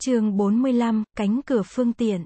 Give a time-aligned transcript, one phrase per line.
[0.00, 2.24] chương 45, cánh cửa phương tiện.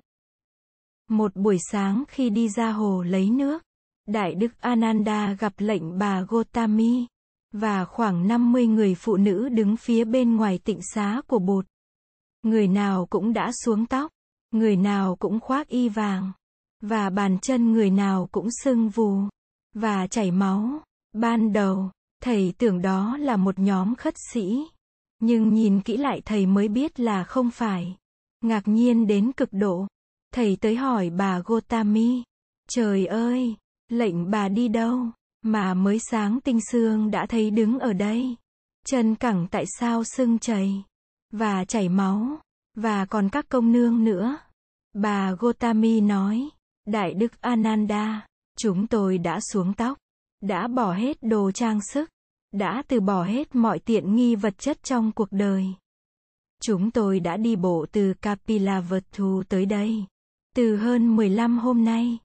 [1.08, 3.62] Một buổi sáng khi đi ra hồ lấy nước,
[4.06, 7.06] Đại Đức Ananda gặp lệnh bà Gotami,
[7.52, 11.66] và khoảng 50 người phụ nữ đứng phía bên ngoài tịnh xá của bột.
[12.42, 14.10] Người nào cũng đã xuống tóc,
[14.50, 16.32] người nào cũng khoác y vàng,
[16.80, 19.18] và bàn chân người nào cũng sưng vù,
[19.74, 20.82] và chảy máu.
[21.12, 21.90] Ban đầu,
[22.22, 24.66] thầy tưởng đó là một nhóm khất sĩ.
[25.24, 27.96] Nhưng nhìn kỹ lại thầy mới biết là không phải.
[28.40, 29.86] Ngạc nhiên đến cực độ.
[30.34, 32.22] Thầy tới hỏi bà Gotami.
[32.68, 33.56] Trời ơi,
[33.88, 35.06] lệnh bà đi đâu?
[35.42, 38.36] Mà mới sáng tinh sương đã thấy đứng ở đây.
[38.86, 40.82] Chân cẳng tại sao sưng chảy?
[41.32, 42.38] Và chảy máu.
[42.74, 44.36] Và còn các công nương nữa.
[44.94, 46.48] Bà Gotami nói.
[46.86, 48.26] Đại đức Ananda,
[48.58, 49.98] chúng tôi đã xuống tóc.
[50.40, 52.10] Đã bỏ hết đồ trang sức
[52.52, 55.66] đã từ bỏ hết mọi tiện nghi vật chất trong cuộc đời.
[56.62, 60.04] Chúng tôi đã đi bộ từ Kapilavatthu tới đây,
[60.54, 62.18] từ hơn 15 hôm nay,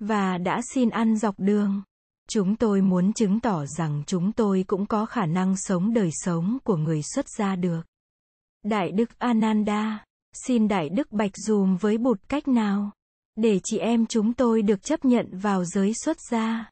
[0.00, 1.82] và đã xin ăn dọc đường.
[2.28, 6.58] Chúng tôi muốn chứng tỏ rằng chúng tôi cũng có khả năng sống đời sống
[6.64, 7.80] của người xuất gia được.
[8.62, 12.90] Đại Đức Ananda, xin Đại Đức Bạch dùm với bụt cách nào,
[13.36, 16.70] để chị em chúng tôi được chấp nhận vào giới xuất gia.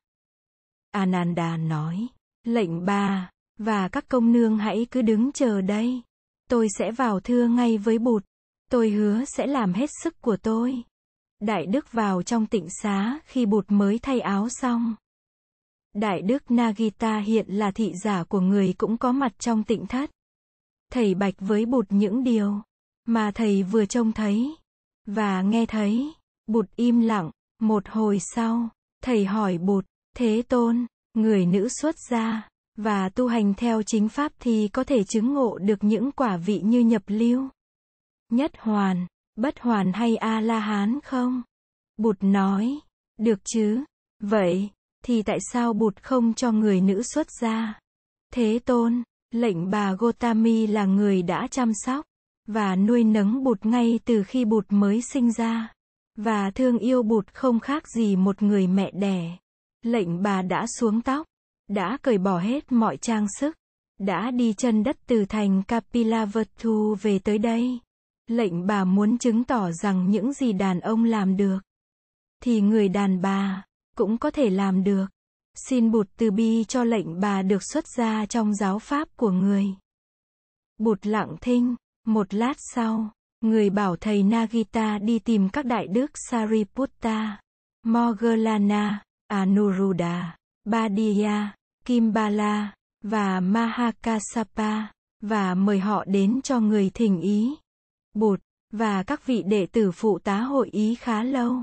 [0.90, 2.08] Ananda nói.
[2.44, 6.02] Lệnh bà, và các công nương hãy cứ đứng chờ đây.
[6.50, 8.24] Tôi sẽ vào thưa ngay với bụt.
[8.70, 10.82] Tôi hứa sẽ làm hết sức của tôi.
[11.40, 14.94] Đại đức vào trong tịnh xá khi bụt mới thay áo xong.
[15.94, 20.10] Đại đức Nagita hiện là thị giả của người cũng có mặt trong tịnh thất.
[20.92, 22.62] Thầy bạch với bụt những điều
[23.04, 24.56] mà thầy vừa trông thấy
[25.06, 26.12] và nghe thấy.
[26.46, 28.68] Bụt im lặng, một hồi sau,
[29.02, 34.32] thầy hỏi bụt, Thế Tôn, Người nữ xuất gia và tu hành theo chính pháp
[34.40, 37.48] thì có thể chứng ngộ được những quả vị như nhập lưu,
[38.30, 41.42] nhất hoàn, bất hoàn hay A-la-hán không?
[41.96, 42.78] Bụt nói,
[43.18, 43.84] được chứ.
[44.20, 44.70] Vậy,
[45.04, 47.78] thì tại sao Bụt không cho người nữ xuất gia?
[48.32, 52.06] Thế Tôn, lệnh bà Gotami là người đã chăm sóc
[52.46, 55.72] và nuôi nấng Bụt ngay từ khi Bụt mới sinh ra
[56.16, 59.38] và thương yêu Bụt không khác gì một người mẹ đẻ.
[59.82, 61.26] Lệnh bà đã xuống tóc,
[61.68, 63.56] đã cởi bỏ hết mọi trang sức,
[63.98, 67.78] đã đi chân đất từ thành Kapilavatthu về tới đây.
[68.26, 71.58] Lệnh bà muốn chứng tỏ rằng những gì đàn ông làm được,
[72.42, 73.64] thì người đàn bà
[73.96, 75.06] cũng có thể làm được.
[75.54, 79.66] Xin Bụt từ bi cho lệnh bà được xuất ra trong giáo pháp của người.
[80.78, 81.74] Bụt lặng thinh,
[82.06, 87.40] một lát sau, người bảo thầy Nagita đi tìm các đại đức Sariputta,
[87.82, 91.54] Moggallana, Anuruddha, Badiya,
[91.84, 94.86] Kimbala, và Mahakasapa,
[95.20, 97.54] và mời họ đến cho người thỉnh ý.
[98.14, 98.40] Bụt,
[98.72, 101.56] và các vị đệ tử phụ tá hội ý khá lâu.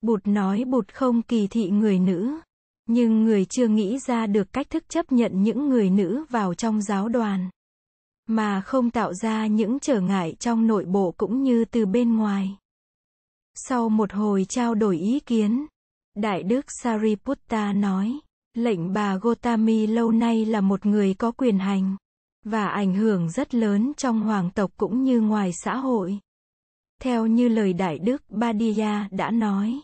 [0.00, 2.38] Bụt nói Bụt không kỳ thị người nữ,
[2.86, 6.82] nhưng người chưa nghĩ ra được cách thức chấp nhận những người nữ vào trong
[6.82, 7.50] giáo đoàn,
[8.26, 12.56] mà không tạo ra những trở ngại trong nội bộ cũng như từ bên ngoài.
[13.54, 15.66] Sau một hồi trao đổi ý kiến,
[16.14, 18.18] Đại đức Sariputta nói,
[18.54, 21.96] lệnh bà Gotami lâu nay là một người có quyền hành
[22.44, 26.18] và ảnh hưởng rất lớn trong hoàng tộc cũng như ngoài xã hội.
[27.02, 29.80] Theo như lời Đại đức Badiya đã nói,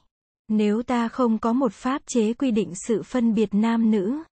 [0.49, 4.23] nếu ta không có một pháp chế quy định sự phân biệt nam nữ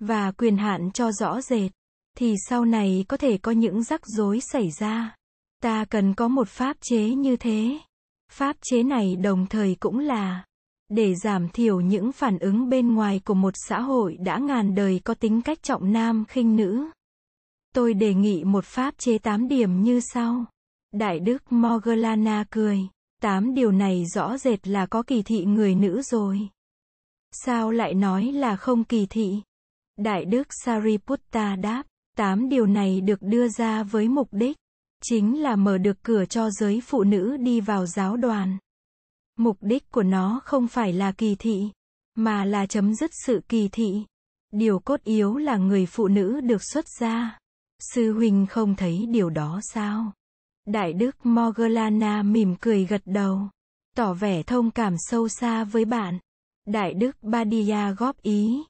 [0.00, 1.72] và quyền hạn cho rõ rệt,
[2.16, 5.16] thì sau này có thể có những rắc rối xảy ra.
[5.62, 7.78] Ta cần có một pháp chế như thế.
[8.32, 10.44] Pháp chế này đồng thời cũng là
[10.94, 15.00] để giảm thiểu những phản ứng bên ngoài của một xã hội đã ngàn đời
[15.04, 16.90] có tính cách trọng nam khinh nữ.
[17.74, 20.44] Tôi đề nghị một pháp chế 8 điểm như sau.
[20.92, 22.78] Đại đức Morgellana cười.
[23.22, 26.40] 8 điều này rõ rệt là có kỳ thị người nữ rồi.
[27.32, 29.40] Sao lại nói là không kỳ thị?
[29.98, 31.82] Đại đức Sariputta đáp,
[32.16, 34.56] 8 điều này được đưa ra với mục đích,
[35.02, 38.58] chính là mở được cửa cho giới phụ nữ đi vào giáo đoàn.
[39.42, 41.70] Mục đích của nó không phải là kỳ thị,
[42.14, 44.04] mà là chấm dứt sự kỳ thị.
[44.52, 47.38] Điều cốt yếu là người phụ nữ được xuất gia.
[47.92, 50.12] Sư huynh không thấy điều đó sao?
[50.66, 53.48] Đại đức Moggallana mỉm cười gật đầu,
[53.96, 56.18] tỏ vẻ thông cảm sâu xa với bạn.
[56.66, 58.62] Đại đức Badiya góp ý.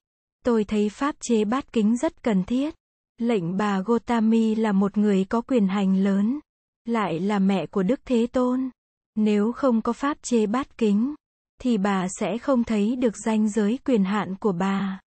[0.44, 2.74] Tôi thấy pháp chế bát kính rất cần thiết.
[3.18, 6.40] Lệnh bà Gotami là một người có quyền hành lớn,
[6.84, 8.70] lại là mẹ của Đức Thế Tôn.
[9.14, 11.14] Nếu không có pháp chế bát kính,
[11.60, 15.00] thì bà sẽ không thấy được danh giới quyền hạn của bà.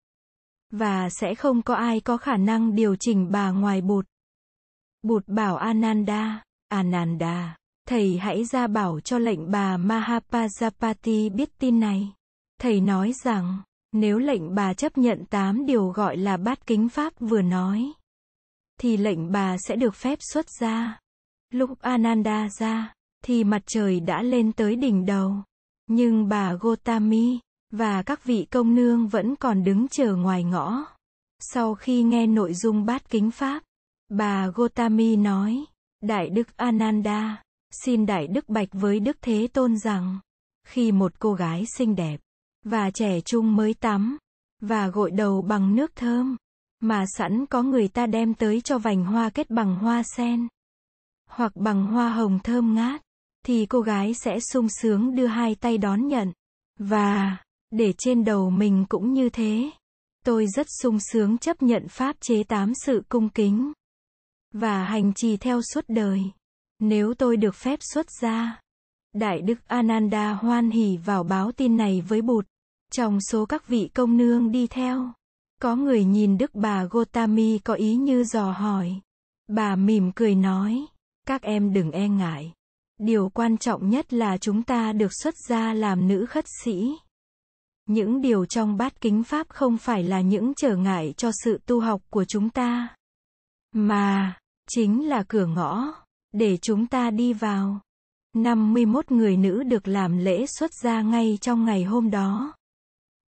[0.70, 4.06] Và sẽ không có ai có khả năng điều chỉnh bà ngoài bụt.
[5.02, 7.56] Bụt bảo Ananda, Ananda,
[7.88, 12.12] thầy hãy ra bảo cho lệnh bà Mahapajapati biết tin này.
[12.60, 13.62] Thầy nói rằng,
[13.92, 17.92] nếu lệnh bà chấp nhận tám điều gọi là bát kính pháp vừa nói,
[18.80, 20.98] thì lệnh bà sẽ được phép xuất ra.
[21.50, 25.34] Lúc Ananda ra, thì mặt trời đã lên tới đỉnh đầu.
[25.86, 27.38] Nhưng bà Gotami,
[27.70, 30.84] và các vị công nương vẫn còn đứng chờ ngoài ngõ.
[31.40, 33.62] Sau khi nghe nội dung bát kính pháp,
[34.08, 35.64] bà Gotami nói,
[36.00, 40.18] Đại Đức Ananda, xin Đại Đức Bạch với Đức Thế Tôn rằng,
[40.66, 42.20] khi một cô gái xinh đẹp,
[42.64, 44.18] và trẻ trung mới tắm,
[44.60, 46.36] và gội đầu bằng nước thơm,
[46.80, 50.48] mà sẵn có người ta đem tới cho vành hoa kết bằng hoa sen,
[51.30, 53.03] hoặc bằng hoa hồng thơm ngát,
[53.44, 56.32] thì cô gái sẽ sung sướng đưa hai tay đón nhận,
[56.78, 57.36] và,
[57.70, 59.70] để trên đầu mình cũng như thế.
[60.24, 63.72] Tôi rất sung sướng chấp nhận pháp chế tám sự cung kính
[64.54, 66.22] và hành trì theo suốt đời.
[66.78, 68.60] Nếu tôi được phép xuất gia.
[69.12, 72.46] Đại đức Ananda hoan hỉ vào báo tin này với bụt.
[72.92, 75.12] Trong số các vị công nương đi theo,
[75.60, 79.00] có người nhìn đức bà Gotami có ý như dò hỏi.
[79.48, 80.86] Bà mỉm cười nói,
[81.26, 82.52] các em đừng e ngại.
[82.98, 86.90] Điều quan trọng nhất là chúng ta được xuất gia làm nữ khất sĩ.
[87.86, 91.80] Những điều trong bát kính pháp không phải là những trở ngại cho sự tu
[91.80, 92.96] học của chúng ta,
[93.72, 94.36] mà
[94.68, 95.94] chính là cửa ngõ
[96.32, 97.80] để chúng ta đi vào.
[98.34, 102.54] 51 người nữ được làm lễ xuất gia ngay trong ngày hôm đó.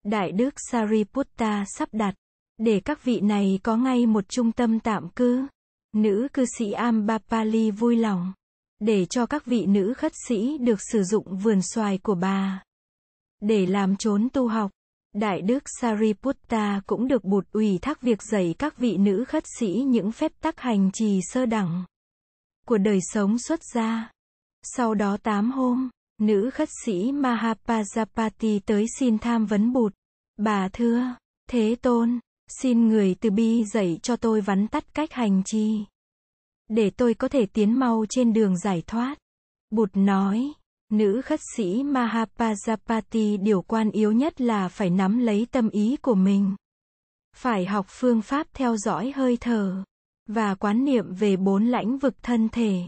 [0.04, 2.14] Đại đức Sariputta sắp đặt
[2.58, 5.46] để các vị này có ngay một trung tâm tạm cư.
[5.92, 8.32] Nữ cư sĩ Ambapali vui lòng
[8.82, 12.62] để cho các vị nữ khất sĩ được sử dụng vườn xoài của bà
[13.40, 14.70] để làm trốn tu học.
[15.12, 19.84] Đại đức Sariputta cũng được bụt ủy thác việc dạy các vị nữ khất sĩ
[19.86, 21.84] những phép tắc hành trì sơ đẳng
[22.66, 24.10] của đời sống xuất gia.
[24.62, 25.90] Sau đó 8 hôm,
[26.20, 29.92] nữ khất sĩ Mahapajapati tới xin tham vấn bụt.
[30.36, 31.14] Bà thưa,
[31.50, 32.18] Thế Tôn,
[32.60, 35.84] xin người từ bi dạy cho tôi vắn tắt cách hành trì.
[36.74, 39.18] Để tôi có thể tiến mau trên đường giải thoát.
[39.70, 40.52] Bụt nói,
[40.92, 46.14] Nữ khất sĩ Mahapajapati điều quan yếu nhất là phải nắm lấy tâm ý của
[46.14, 46.56] mình.
[47.36, 49.84] Phải học phương pháp theo dõi hơi thở
[50.26, 52.82] và quán niệm về bốn lãnh vực thân thể,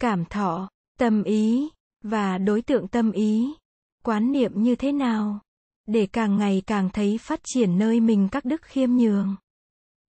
[0.00, 1.68] cảm thọ, tâm ý
[2.02, 3.54] và đối tượng tâm ý.
[4.04, 5.40] Quán niệm như thế nào
[5.86, 9.36] để càng ngày càng thấy phát triển nơi mình các đức khiêm nhường,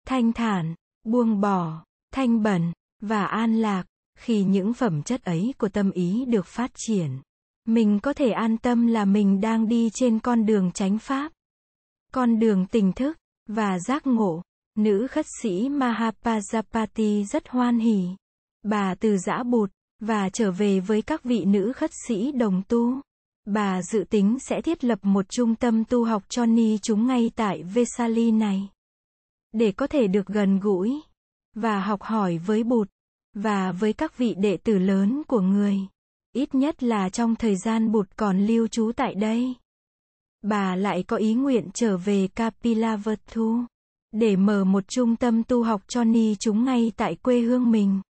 [0.08, 2.72] thanh thản, buông bỏ, thanh bẩn
[3.02, 3.84] và an lạc
[4.18, 7.22] khi những phẩm chất ấy của tâm ý được phát triển
[7.68, 11.32] mình có thể an tâm là mình đang đi trên con đường chánh pháp.
[12.14, 13.18] Con đường tỉnh thức
[13.48, 14.42] và giác ngộ.
[14.78, 18.08] Nữ khất sĩ Mahapajapati rất hoan hỉ.
[18.64, 23.02] Bà từ giã bụt và trở về với các vị nữ khất sĩ đồng tu.
[23.46, 27.32] Bà dự tính sẽ thiết lập một trung tâm tu học cho ni chúng ngay
[27.36, 28.70] tại Vesali này.
[29.52, 31.02] Để có thể được gần gũi
[31.56, 32.90] và học hỏi với Bụt
[33.34, 35.88] và với các vị đệ tử lớn của người
[36.34, 39.56] ít nhất là trong thời gian bụt còn lưu trú tại đây.
[40.42, 43.64] Bà lại có ý nguyện trở về Kapilavatthu,
[44.12, 48.02] để mở một trung tâm tu học cho ni chúng ngay tại quê hương mình.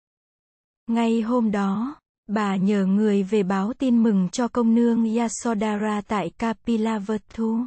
[0.87, 1.95] Ngay hôm đó,
[2.29, 7.67] bà nhờ người về báo tin mừng cho công nương Yasodhara tại Kapilavatthu.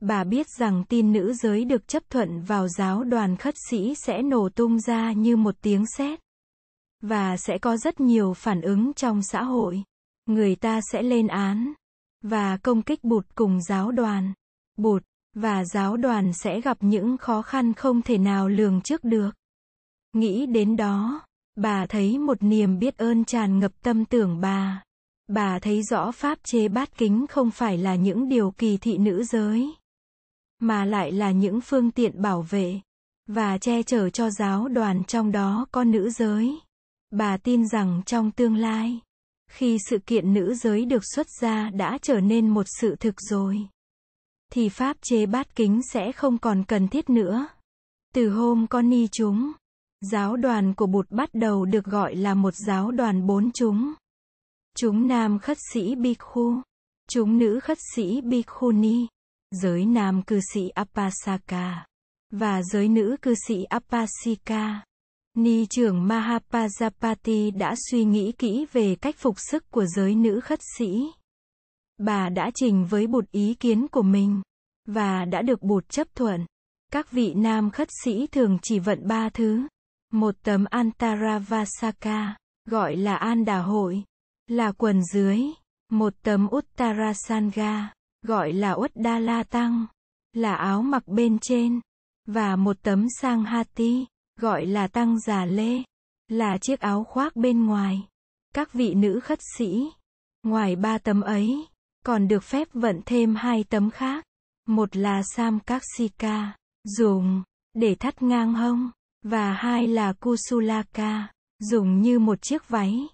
[0.00, 4.22] Bà biết rằng tin nữ giới được chấp thuận vào giáo đoàn khất sĩ sẽ
[4.22, 6.20] nổ tung ra như một tiếng sét
[7.06, 9.82] và sẽ có rất nhiều phản ứng trong xã hội.
[10.26, 11.72] Người ta sẽ lên án
[12.22, 14.32] và công kích bụt cùng giáo đoàn.
[14.76, 15.02] Bụt
[15.34, 19.30] và giáo đoàn sẽ gặp những khó khăn không thể nào lường trước được.
[20.12, 24.82] Nghĩ đến đó, bà thấy một niềm biết ơn tràn ngập tâm tưởng bà.
[25.28, 29.24] Bà thấy rõ pháp chế bát kính không phải là những điều kỳ thị nữ
[29.24, 29.74] giới,
[30.58, 32.80] mà lại là những phương tiện bảo vệ
[33.26, 36.58] và che chở cho giáo đoàn trong đó có nữ giới.
[37.10, 39.00] Bà tin rằng trong tương lai,
[39.50, 43.68] khi sự kiện nữ giới được xuất ra đã trở nên một sự thực rồi,
[44.52, 47.46] thì pháp chế bát kính sẽ không còn cần thiết nữa.
[48.14, 49.52] Từ hôm con ni chúng,
[50.00, 53.94] giáo đoàn của Bụt bắt đầu được gọi là một giáo đoàn bốn chúng.
[54.76, 56.54] Chúng nam khất sĩ Bhikkhu,
[57.08, 59.06] chúng nữ khất sĩ Bhikkhuni,
[59.54, 61.86] giới nam cư sĩ Apasaka,
[62.30, 64.84] và giới nữ cư sĩ Apasika.
[65.34, 70.60] Ni trưởng Mahapajapati đã suy nghĩ kỹ về cách phục sức của giới nữ khất
[70.78, 71.12] sĩ.
[71.98, 74.42] Bà đã trình với bụt ý kiến của mình,
[74.86, 76.46] và đã được bụt chấp thuận.
[76.92, 79.60] Các vị nam khất sĩ thường chỉ vận ba thứ.
[80.12, 82.36] Một tấm Antaravasaka,
[82.68, 84.04] gọi là an đà hội,
[84.46, 85.40] là quần dưới,
[85.90, 87.93] một tấm Uttarasanga,
[88.24, 89.86] gọi là Uddala Tăng,
[90.32, 91.80] là áo mặc bên trên,
[92.26, 94.06] và một tấm Sanghati,
[94.40, 95.82] gọi là Tăng già lê,
[96.28, 98.08] là chiếc áo khoác bên ngoài.
[98.54, 99.90] Các vị nữ khất sĩ,
[100.42, 101.66] ngoài ba tấm ấy,
[102.04, 104.24] còn được phép vận thêm hai tấm khác.
[104.68, 107.42] Một là Samkaksika, dùng
[107.74, 108.90] để thắt ngang hông,
[109.22, 111.28] và hai là Kusulaka,
[111.58, 113.06] dùng như một chiếc váy.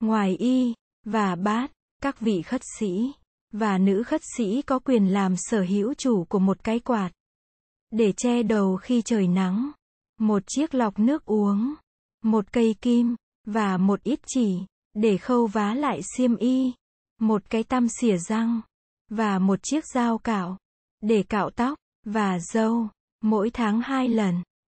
[0.00, 1.72] Ngoài y và bát,
[2.02, 3.12] các vị khất sĩ
[3.58, 7.10] và nữ khất sĩ có quyền làm sở hữu chủ của một cái quạt
[7.90, 9.70] để che đầu khi trời nắng,
[10.18, 11.74] một chiếc lọc nước uống,
[12.22, 14.58] một cây kim và một ít chỉ
[14.94, 16.72] để khâu vá lại xiêm y,
[17.20, 18.60] một cái tăm xỉa răng
[19.10, 20.58] và một chiếc dao cạo
[21.00, 22.88] để cạo tóc và râu
[23.22, 24.42] mỗi tháng hai lần.